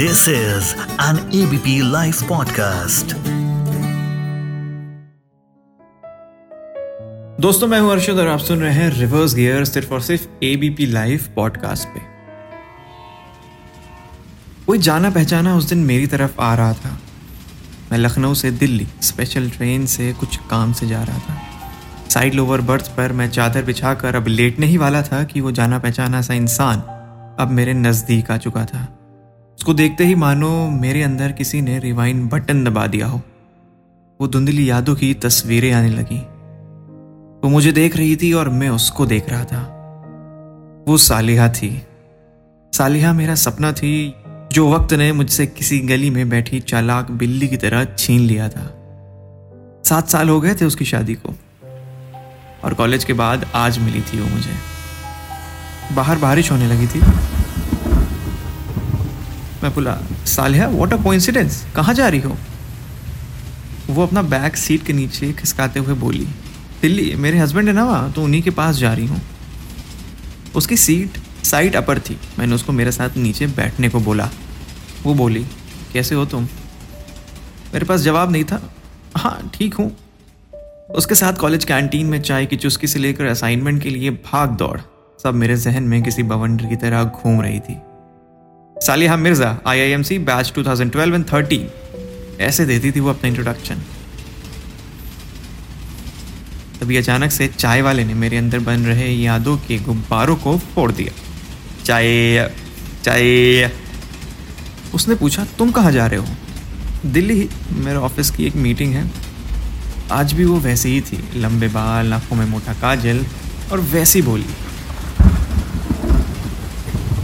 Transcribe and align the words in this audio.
This 0.00 0.20
is 0.28 0.64
an 1.00 1.16
ABP 1.16 1.68
Life 1.82 2.22
podcast. 2.22 3.12
दोस्तों, 7.40 7.66
मैं 7.66 7.80
हूँ 7.80 7.92
अर्शद 7.92 8.18
और 8.18 8.28
आप 8.28 8.38
सुन 8.38 8.58
रहे 8.58 8.72
हैं 8.72 8.90
रिवर्स 8.90 9.34
गियर 9.34 9.64
सिर्फ़ 9.64 9.94
और 9.94 10.00
सिर्फ़ 10.00 10.44
एबीपी 10.44 10.86
लाइव 10.86 11.24
पॉडकास्ट 11.36 11.88
पे। 11.88 12.00
कोई 14.66 14.78
जाना 14.78 15.10
पहचाना 15.10 15.56
उस 15.56 15.64
दिन 15.64 15.78
मेरी 15.78 16.06
तरफ़ 16.06 16.40
आ 16.40 16.54
रहा 16.54 16.72
था। 16.72 17.00
मैं 17.92 17.98
लखनऊ 17.98 18.34
से 18.34 18.50
दिल्ली 18.50 18.88
स्पेशल 19.02 19.50
ट्रेन 19.50 19.86
से 19.86 20.12
कुछ 20.12 20.36
काम 20.36 20.72
से 20.72 20.88
जा 20.88 21.02
रहा 21.02 21.18
था। 21.18 21.42
साइड 22.08 22.34
लोअर 22.34 22.60
बर्थ 22.60 22.88
पर 22.96 23.12
मैं 23.12 23.30
चादर 23.30 23.62
बिछाकर 23.62 24.16
अब 24.16 24.26
लेटने 24.26 24.66
ही 24.66 24.76
वाला 24.76 25.02
था 25.02 25.24
कि 25.24 25.40
वो 25.40 25.52
जाना 25.52 25.78
पहचाना 25.78 26.22
सा 26.22 26.34
इंसान 26.34 26.78
अब 27.40 27.48
मेरे 27.50 27.74
नज़दीक 27.74 28.30
आ 28.30 28.36
चुका 28.36 28.64
था। 28.64 28.96
उसको 29.60 29.74
देखते 29.74 30.04
ही 30.04 30.14
मानो 30.14 30.70
मेरे 30.70 31.02
अंदर 31.02 31.32
किसी 31.32 31.60
ने 31.60 31.78
रिवाइन 31.78 32.28
बटन 32.28 32.64
दबा 32.64 32.86
दिया 32.86 33.06
हो। 33.06 33.20
वो 34.20 34.28
धुंधली 34.28 34.70
यादों 34.70 34.94
की 34.94 35.14
तस्वीरें 35.14 35.72
आने 35.72 35.88
लगी। 35.88 36.18
वो 37.44 37.48
मुझे 37.48 37.72
देख 37.72 37.96
रही 37.96 38.16
थी 38.16 38.32
और 38.32 38.48
मैं 38.48 38.68
उसको 38.68 39.06
देख 39.06 39.28
रहा 39.28 39.44
था। 39.44 39.62
वो 40.88 40.96
सालिहा 40.96 41.48
थी। 41.48 41.82
सालिहा 42.72 43.12
मेरा 43.12 43.34
सपना 43.34 43.72
थी 43.72 44.14
जो 44.52 44.72
वक्त 44.72 44.92
ने 44.92 45.12
मुझसे 45.12 45.46
किसी 45.46 45.78
गली 45.78 46.10
में 46.10 46.28
बैठी 46.28 46.60
चालाक 46.60 47.10
बिल्ली 47.10 47.48
की 47.48 47.56
तरह 47.56 47.84
छीन 47.84 48.20
लिया 48.20 48.48
था। 48.48 48.74
सात 49.84 50.08
साल 50.08 50.28
हो 50.28 50.40
गए 50.40 50.54
थे 50.54 50.64
उसकी 50.64 50.84
शादी 50.84 51.14
को। 51.14 51.34
और 52.64 52.74
कॉलेज 52.74 53.04
के 53.04 53.12
बाद 53.12 53.46
आज 53.54 53.78
मिली 53.78 54.00
थी 54.00 54.20
वो 54.20 54.26
मुझे। 54.26 54.52
बाहर 55.94 56.18
बारिश 56.18 56.52
होने 56.52 56.66
लगी 56.66 56.86
थी। 56.86 57.00
मैं 59.62 59.72
बोला 59.74 59.96
सालिया 60.26 60.68
वॉट 60.68 60.92
अ 60.92 61.02
कोइंसिडेंस 61.02 61.64
कहाँ 61.76 61.94
जा 61.94 62.08
रही 62.08 62.20
हो? 62.20 62.36
वो 63.90 64.02
अपना 64.02 64.22
बैग 64.22 64.54
सीट 64.54 64.82
के 64.82 64.92
नीचे 64.92 65.32
खिसकाते 65.32 65.80
हुए 65.80 65.94
बोली, 65.94 66.26
दिल्ली, 66.82 67.14
मेरे 67.16 67.38
हस्बैंड 67.38 67.68
है 67.68 67.74
ना 67.74 67.84
वहाँ 67.84 68.12
तो 68.12 68.22
उन्हीं 68.22 68.42
के 68.42 68.50
पास 68.50 68.76
जा 68.76 68.92
रही 68.94 69.06
हूँ. 69.06 69.20
उसकी 70.56 70.76
सीट 70.76 71.18
साइड 71.44 71.76
अपर 71.76 71.98
थी। 71.98 72.18
मैंने 72.38 72.54
उसको 72.54 72.72
मेरे 72.72 72.92
साथ 72.92 73.16
नीचे 73.16 73.46
बैठने 73.46 73.88
को 73.88 74.00
बोला। 74.00 74.30
वो 75.02 75.14
बोली, 75.14 75.44
कैसे 75.92 76.14
हो 76.14 76.24
तुम? 76.24 76.44
मेरे 77.74 77.86
पास 77.86 78.00
जवाब 78.00 78.32
नहीं 78.32 78.44
था। 78.44 78.62
हाँ 79.16 79.50
ठीक 79.54 79.74
हूँ। 79.74 79.90
उसके 80.94 81.14
साथ 81.14 81.32
कॉलेज 81.32 81.64
कैंटीन 81.64 82.06
में 82.06 82.20
चाय 82.22 82.46
की 82.46 82.56
चुस्की 82.56 82.86
से 82.86 82.98
लेकर 82.98 83.24
असाइनमेंट 83.24 83.82
के 83.82 83.90
लिए 83.90 84.10
भाग 84.10 84.50
दौड़, 84.50 84.80
सब 85.22 85.34
मेरे 85.34 85.56
जहन 85.56 85.82
में 85.82 86.02
किसी 86.02 86.22
बवंडर 86.22 86.66
की 86.66 86.76
तरह 86.76 87.04
घूम 87.04 87.40
रही 87.40 87.60
थी। 87.60 87.78
Saliha 88.86 89.16
Mirza 89.16 89.58
IIMC 89.66 90.18
batch 90.18 90.52
2012 90.58 91.14
and 91.14 91.24
13 91.24 91.66
ऐसे 92.40 92.66
देती 92.66 92.92
थी 92.92 93.00
वो 93.00 93.10
अपना 93.10 93.28
इंट्रोडक्शन 93.28 93.74
तभी 96.80 96.96
अचानक 96.96 97.30
से 97.30 97.48
चाय 97.48 97.82
वाले 97.82 98.04
ने 98.04 98.14
मेरे 98.14 98.36
अंदर 98.36 98.58
बन 98.58 98.80
रहे 98.80 99.08
यादों 99.08 99.56
के 99.56 99.78
गुब्बारों 99.78 100.36
को 100.36 100.58
फोड़ 100.58 100.92
दिया। 100.92 101.12
चाय 101.84 102.50
चाय। 103.04 103.70
उसने 104.94 105.14
पूछा, 105.14 105.46
तुम 105.58 105.70
कहाँ 105.70 105.92
जा 105.92 106.06
रहे 106.06 106.20
हो? 106.20 106.26
दिल्ली 107.06 107.48
मेरे 107.72 107.96
ऑफ़िस 107.96 108.30
की 108.30 108.44
एक 108.44 108.56
मीटिंग 108.56 108.94
है। 108.94 109.10
आज 110.12 110.32
भी 110.32 110.44
वो 110.44 110.58
वैसे 110.60 110.88
ही 110.88 111.00
थी, 111.00 111.24
लंबे 111.36 111.68
बाल, 111.68 112.12
आँखों 112.12 112.36
में 112.36 112.46
मोटा 112.46 112.72
काजल 112.72 113.26
और 113.72 113.80
वैसी 113.80 114.22
बोली। 114.22 114.46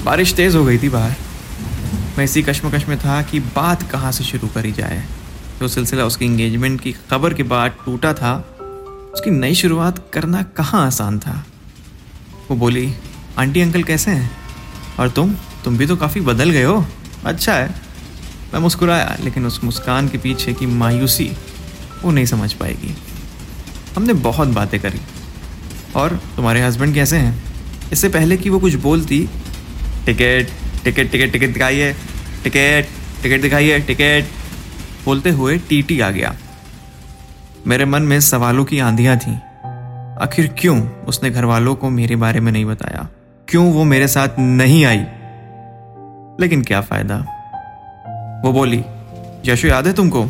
बारिश 0.05 0.35
तेज़ 0.35 0.57
हो 0.57 0.65
गई 0.65 0.79
थी 0.79 0.89
बाहर। 0.89 1.26
मैं 2.19 2.25
इसी 2.25 2.43
कश्मकश 2.43 2.89
में 2.89 2.99
था 2.99 3.23
कि 3.23 3.41
बात 3.41 3.91
कहाँ 3.91 4.13
से 4.13 4.25
शुरू 4.25 4.49
करी 4.49 4.73
जाए। 4.73 5.05
जो 5.61 5.69
सिलसिला 5.69 6.05
उसकी 6.05 6.25
इंगेजमेंट 6.25 6.81
की 6.81 6.93
खबर 6.93 7.35
के 7.35 7.43
बाद 7.43 7.71
टूटा 7.85 8.13
था, 8.13 8.59
उसकी 9.15 9.31
नई 9.31 9.55
शुरुआत 9.55 10.11
करना 10.13 10.43
कहाँ 10.43 10.87
आसान 10.87 11.19
था? 11.19 11.47
वो 12.51 12.57
बोली, 12.57 12.95
आंटी, 13.39 13.61
अंकल 13.61 13.83
कैसे 13.83 14.11
हैं? 14.11 14.31
और 15.01 15.09
तुम? 15.09 15.35
तुम 15.65 15.77
भी 15.77 15.87
तो 15.87 15.97
काफ़ी 15.97 16.21
बदल 16.21 16.51
गए 16.51 16.63
हो। 16.63 16.87
अच्छा 17.25 17.55
है। 17.55 17.75
मैं 18.55 18.61
मुस्कुराया, 18.61 19.17
लेकिन 19.21 19.47
उस 19.47 19.65
मुस्कान 19.65 20.09
के 20.09 20.19
पीछे 20.19 20.53
की 20.53 20.67
मायूसी 20.67 21.33
वो 22.03 22.11
नहीं 22.11 22.27
समझ 22.27 22.53
पाएगी। 22.53 22.97
हमने 23.97 24.13
बहुत 24.13 24.49
बातें 24.49 24.81
करी। 24.81 25.01
और 25.97 26.21
तुम्हारे 26.37 26.61
हस्बैंड 26.61 26.95
कैसे 26.95 27.17
हैं? 27.17 27.45
इससे 27.93 28.09
पहले 28.09 28.37
कि 28.37 28.51
वो 28.51 28.59
कुछ 28.59 28.75
बोलती, 28.75 29.29
टिकट 30.07 30.66
टिकट 30.87 31.11
टिकट 31.11 31.33
टिकट 31.33 31.53
दिखाइए। 31.53 31.93
टिकट 32.45 32.87
टिकट 33.23 33.41
दिखाइए, 33.43 33.79
टिकट। 33.81 34.25
बोलते 35.05 35.31
हुए 35.31 35.57
टीटी 35.59 36.01
आ 36.01 36.11
गया। 36.11 36.35
मेरे 37.67 37.85
मन 37.85 38.03
में 38.03 38.21
सवालों 38.21 38.65
की 38.65 38.79
आंधियाँ 38.79 39.17
थीं। 39.19 39.37
आखिर 40.23 40.47
क्यों 40.59 40.89
उसने 41.05 41.31
घर 41.31 41.45
वालों 41.45 41.75
को 41.75 41.91
मेरे 41.91 42.17
बारे 42.17 42.41
में 42.41 42.53
नहीं 42.53 42.65
बताया? 42.65 43.09
क्यों 43.49 43.73
वो 43.73 43.85
मेरे 43.85 44.09
साथ 44.09 44.39
नहीं 44.39 44.85
आई? 44.85 45.05
लेकिन 46.41 46.63
क्या 46.63 46.81
फ़ायदा? 46.81 47.17
वो 48.45 48.53
बोली, 48.53 48.83
यशु, 49.45 49.69
याद 49.69 49.87
है 49.87 49.93
तुमको? 49.93 50.25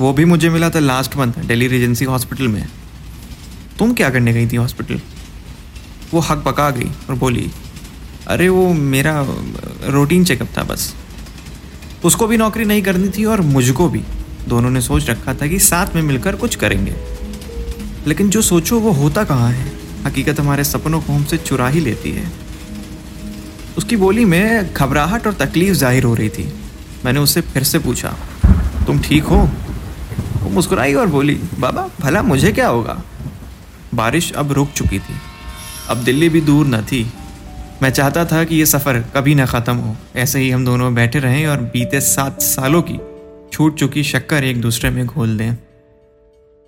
वो 0.00 0.12
भी 0.12 0.24
मुझे 0.24 0.50
मिला 0.50 0.70
था 0.70 0.78
last 0.78 1.16
month 1.16 1.32
Delhi 1.32 1.66
Regency 1.68 2.04
hospital 2.04 2.48
में। 2.48 2.66
तुम 3.78 3.94
क्या 3.94 4.10
करने 4.10 4.32
गई 4.32 4.46
थी 4.46 4.56
हॉस्पिटल 4.56 5.00
वो 6.14 6.20
हक 6.20 6.42
पका 6.46 6.70
गई 6.70 6.90
और 7.10 7.14
बोली, 7.14 7.50
अरे 8.28 8.48
वो 8.48 8.72
मेरा 8.72 9.20
रूटीन 9.84 10.24
चेकअप 10.24 10.48
था 10.58 10.62
बस। 10.62 10.94
उसको 12.04 12.26
भी 12.26 12.36
नौकरी 12.36 12.64
नहीं 12.64 12.82
करनी 12.82 13.08
थी 13.08 13.24
और 13.24 13.40
मुझको 13.40 13.88
भी। 13.88 14.02
दोनों 14.48 14.70
ने 14.70 14.80
सोच 14.80 15.10
रखा 15.10 15.34
था 15.34 15.46
कि 15.46 15.58
साथ 15.58 15.94
में 15.94 16.02
मिलकर 16.02 16.36
कुछ 16.36 16.56
करेंगे। 16.56 16.94
लेकिन 18.06 18.30
जो 18.30 18.42
सोचो 18.42 18.78
वो 18.80 18.92
होता 18.92 19.24
कहाँ 19.24 19.50
है? 19.50 19.72
हकीकत 20.06 20.40
हमारे 20.40 20.64
सपनों 20.64 21.00
को 21.00 21.12
हमसे 21.12 21.36
चुरा 21.36 21.68
ही 21.68 21.80
लेती 21.80 22.10
है। 22.10 22.30
उसकी 23.78 23.96
बोली 23.96 24.24
में 24.24 24.72
घबराहट 24.74 25.26
और 25.26 25.32
तकलीफ़ 25.32 25.74
ज़ाहिर 25.74 26.04
हो 26.04 26.14
रही 26.14 26.28
थी। 26.28 26.52
मैंने 27.04 27.20
उससे 27.20 27.40
फिर 27.40 27.62
से 27.62 27.78
पूछा, 27.78 28.14
तुम 28.86 29.00
ठीक 29.00 29.24
हो? 29.24 29.38
वो 30.42 30.50
मुस्कुराई 30.50 30.94
और 30.94 31.06
बोली, 31.06 31.34
बाबा, 31.58 31.88
भला 32.00 32.22
मुझे 32.22 32.52
क्या 32.52 32.68
होगा? 32.68 33.02
बारिश 33.94 34.32
अब 34.32 34.52
रुक 34.52 34.70
चुकी 34.70 34.98
थी। 34.98 35.14
अब 35.88 35.96
दिल्ली 35.96 36.28
भी 36.28 36.40
दूर 36.40 36.66
न 36.66 36.82
थी। 36.82 37.12
मैं 37.82 37.90
चाहता 37.90 38.24
था 38.24 38.44
कि 38.44 38.56
ये 38.56 38.66
सफ़र 38.66 39.00
कभी 39.00 39.34
ना 39.34 39.46
ख़त्म 39.46 39.76
हो। 39.76 39.96
ऐसे 40.16 40.38
ही 40.38 40.50
हम 40.50 40.64
दोनों 40.64 40.94
बैठे 40.94 41.18
रहें 41.18 41.46
और 41.46 41.60
बीते 41.60 42.00
सात 42.00 42.42
सालों 42.42 42.82
की 42.82 43.00
छूट 43.52 43.78
चुकी 43.78 44.02
शक्कर 44.02 44.44
एक 44.44 44.60
दूसरे 44.60 44.90
में 44.90 45.06
घोल 45.06 45.36
दें। 45.38 45.54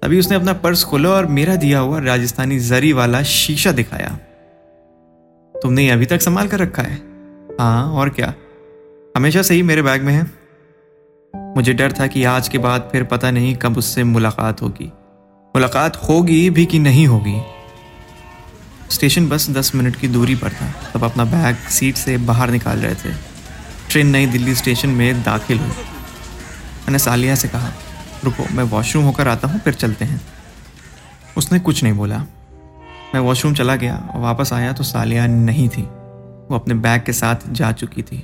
तभी 0.02 0.18
उसने 0.18 0.36
अपना 0.36 0.52
पर्स 0.52 0.84
खोला 0.84 1.10
और 1.10 1.26
मेरा 1.26 1.56
दिया 1.56 1.78
हुआ 1.78 2.00
राजस्थानी 2.00 2.58
जरी 2.58 2.92
वाला 2.92 3.22
शीशा 3.22 3.72
दिखाया। 3.72 4.18
तुमने 5.62 5.90
अभी 5.90 6.06
तक 6.06 6.20
संभाल 6.20 6.48
कर 6.48 6.58
रखा 6.58 6.82
है? 6.82 7.02
हाँ 7.60 7.92
और 7.92 8.08
क्या? 8.08 8.34
हमेशा 9.16 9.42
से 9.42 9.54
ही 9.54 9.62
मेरे 9.62 9.82
बैग 9.82 10.02
में 10.02 10.14
है। 10.14 10.30
मुझे 11.56 11.72
डर 11.72 11.92
था 11.92 12.06
कि 12.06 12.24
आज 12.24 12.48
के 12.48 12.58
बाद 12.58 12.88
फिर 12.92 13.04
पता 13.04 13.30
नहीं 13.30 13.56
कब 13.56 13.78
उससे 13.78 14.04
मुलाकात 14.04 14.62
होगी। 14.62 14.92
मुलाकात 15.56 15.96
होगी 15.96 16.50
भी 16.50 16.66
कि 16.66 16.78
नहीं 16.78 17.06
होगी? 17.06 17.42
स्टेशन 19.02 19.28
बस 19.28 19.50
दस 19.50 19.74
मिनट 19.74 19.96
की 19.96 20.08
दूरी 20.08 20.34
पर 20.34 20.48
था। 20.48 20.74
तब 20.94 21.04
अपना 21.04 21.24
बैग 21.24 21.56
सीट 21.56 21.96
से 21.96 22.18
बाहर 22.18 22.50
निकाल 22.50 22.78
रहे 22.78 22.94
थे। 22.94 23.14
ट्रेन 23.90 24.06
नई 24.06 24.26
दिल्ली 24.26 24.54
स्टेशन 24.54 24.88
में 24.88 25.22
दाखिल 25.22 25.58
हुई। 25.58 25.68
मैंने 25.68 26.98
सालिया 26.98 27.34
से 27.34 27.48
कहा, 27.48 27.72
रुको, 28.24 28.54
मैं 28.54 28.64
वॉशरूम 28.64 29.04
होकर 29.04 29.28
आता 29.28 29.48
हूँ, 29.48 29.60
फिर 29.60 29.74
चलते 29.74 30.04
हैं। 30.04 30.20
उसने 31.36 31.58
कुछ 31.58 31.82
नहीं 31.82 31.92
बोला। 31.92 32.18
मैं 33.14 33.18
वॉशरूम 33.18 33.54
चला 33.54 33.76
गया 33.76 34.10
और 34.14 34.20
वापस 34.20 34.52
आया 34.52 34.72
तो 34.72 34.84
सालिया 34.84 35.26
नहीं 35.26 35.68
थी। 35.68 35.82
वो 35.82 36.54
अपने 36.54 36.74
बैग 36.74 37.02
के 37.02 37.12
साथ 37.12 37.36
जा 37.48 37.72
चुकी 37.72 38.02
थी। 38.02 38.16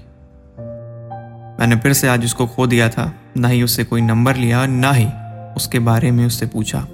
मैंने 1.60 1.76
फिर 1.76 1.92
से 1.92 2.08
आज 2.08 2.24
उसको 2.24 2.46
खो 2.46 2.66
दिया 2.66 2.88
था। 2.88 3.14
ना 3.36 3.48
ही 3.48 3.62
उससे 3.62 3.84
कोई 3.84 4.00
नंबर 4.00 4.36
लिया, 4.36 4.66
ना 4.66 4.92
ही 4.92 5.06
उसके 5.56 5.78
बारे 5.78 6.10
में 6.10 6.26
उससे 6.26 6.46
पूछा। 6.46 6.86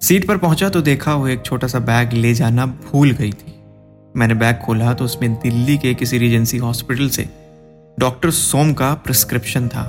सीट 0.00 0.26
पर 0.28 0.36
पहुँचा 0.36 0.68
तो 0.68 0.80
देखा 0.80 1.14
वो 1.14 1.28
एक 1.28 1.42
छोटा 1.42 1.66
सा 1.66 1.78
बैग 1.78 2.12
ले 2.12 2.34
जाना 2.34 2.66
भूल 2.66 3.10
गई 3.10 3.32
थी। 3.32 3.54
मैंने 4.16 4.34
बैग 4.34 4.56
खोला 4.56 4.94
तो 4.94 5.04
उसमें 5.04 5.34
दिल्ली 5.34 5.78
के 5.78 5.94
किसी 5.94 6.18
रीजेंसी 6.18 6.58
हॉस्पिटल 6.58 7.08
से 7.08 7.28
डॉक्टर 7.98 8.30
सोम 8.30 8.72
का 8.72 8.94
प्रिस्क्रिप्शन 8.94 9.68
था। 9.68 9.84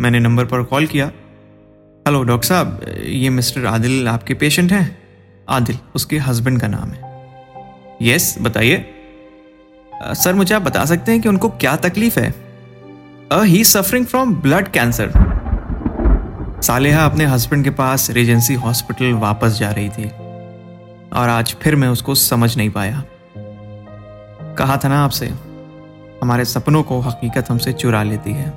मैंने 0.00 0.18
नंबर 0.18 0.44
पर 0.44 0.62
कॉल 0.62 0.86
किया। 0.86 1.06
हेलो, 2.06 2.22
डॉक्टर 2.22 2.48
साहब, 2.48 2.80
ये 3.04 3.30
मिस्टर 3.30 3.66
आदिल 3.66 4.08
आपके 4.08 4.34
पेशेंट 4.34 4.72
हैं? 4.72 4.98
आदिल, 5.48 5.78
उसके 5.94 6.18
हस्बैंड 6.18 6.60
का 6.60 6.68
नाम 6.68 6.90
है। 6.90 7.12
यस, 8.02 8.36
बताइए। 8.40 8.84
सर, 10.04 10.34
मुझे 10.34 10.54
आप 10.54 10.62
बता 10.62 10.84
सकते 10.84 11.12
हैं 11.12 11.20
कि 11.20 11.28
उनको 11.28 11.48
क्या 11.48 11.76
तकलीफ़ 11.76 12.20
है? 12.20 12.34
He 13.32 13.64
suffering 13.64 14.06
from 14.06 14.34
blood 14.34 14.68
cancer 14.68 15.12
Saleha 16.64 17.04
अपने 17.04 17.24
हस्बैंड 17.24 17.64
के 17.64 17.70
पास 17.70 18.10
रेजेंसी 18.10 18.54
हॉस्पिटल 18.54 19.12
वापस 19.12 19.58
जा 19.58 19.70
रही 19.70 19.88
थी 19.88 20.04
और 21.12 21.28
आज 21.28 21.54
फिर 21.62 21.76
मैं 21.76 21.88
उसको 21.88 22.14
समझ 22.14 22.56
नहीं 22.56 22.70
पाया। 22.70 23.02
कहा 24.58 24.76
था 24.76 24.88
ना 24.88 25.04
आपसे, 25.04 25.26
हमारे 26.22 26.44
सपनों 26.44 26.82
को 26.82 27.00
हकीकत 27.00 27.50
हमसे 27.50 27.72
चुरा 27.72 28.02
लेती 28.02 28.32
है। 28.32 28.48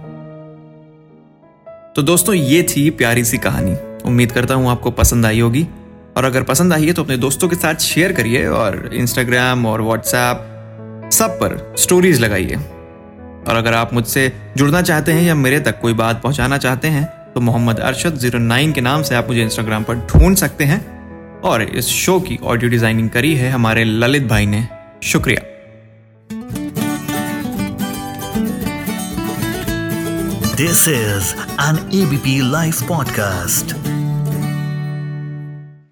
तो 1.95 2.01
दोस्तों, 2.01 2.35
ये 2.35 2.63
थी 2.63 2.89
प्यारी 2.89 3.23
सी 3.25 3.37
कहानी। 3.37 3.75
उम्मीद 4.05 4.31
करता 4.31 4.53
हूँ 4.53 4.69
आपको 4.69 4.91
पसंद 4.91 5.25
आई 5.25 5.39
होगी। 5.39 5.67
और 6.17 6.25
अगर 6.25 6.43
पसंद 6.43 6.73
आई 6.73 6.85
है 6.85 6.93
तो 6.93 7.03
अपने 7.03 7.17
दोस्तों 7.17 7.49
के 7.49 7.55
साथ 7.55 7.75
शेयर 7.75 8.11
करिए 8.11 8.45
और 8.47 8.89
इंस्टाग्राम 8.93 9.65
और 9.65 9.81
व्हाट्सएप 9.81 11.09
सब 11.13 11.37
पर 11.39 11.75
स्टोरीज 11.79 12.21
लगाइए। 12.21 12.55
और 12.55 13.55
अगर 13.55 13.73
आप 13.73 13.93
मुझसे 13.93 14.31
जुड़ना 14.57 14.81
चाहते 14.81 15.11
हैं 15.11 15.23
या 15.23 15.35
मेरे 15.35 15.59
तक 15.59 15.79
कोई 15.81 15.93
बात 15.93 16.21
पहुंचाना 16.21 16.57
चाहते 16.57 16.87
हैं 16.87 17.16
तो 17.37 17.41
मोहम्मद 17.41 17.79
अरशद 17.79 18.15
ज़ीरो 18.15 18.39
नाइन 18.39 18.71
के 18.73 18.81
नाम 18.81 19.01
से 19.03 19.15
आप 19.15 19.27
मुझे 19.27 19.41
इंस्टाग्राम 19.41 19.83
पर 19.83 19.95
ढूंढ 19.95 20.35
सकते 20.35 20.63
हैं। 20.63 21.41
और 21.41 21.61
इस 21.61 21.87
शो 21.87 22.19
की 22.19 22.37
ऑडियो 22.43 22.71
डिज़ाइनिंग 22.71 23.09
करी 23.09 23.35
है 23.35 23.51
हमारे 23.51 23.83
ललित 23.83 24.23
भाई 24.23 24.45
ने। 24.45 24.67
शुक्रिया। 25.03 25.41
This 30.55 30.87
is 30.87 31.33
an 31.61 31.89
ABP 31.93 32.51
live 32.51 32.73
podcast. 32.73 33.77